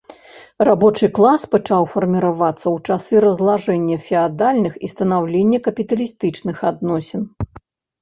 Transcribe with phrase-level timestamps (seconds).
[0.69, 7.21] Рабочы клас пачаў фарміравацца ў часы разлажэння феадальных і станаўлення капіталістычных адносін.